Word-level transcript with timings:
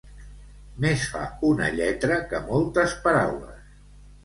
Més 0.85 1.03
fa 1.15 1.21
una 1.51 1.69
lletra 1.77 2.19
que 2.33 2.41
moltes 2.49 2.99
paraules. 3.07 3.81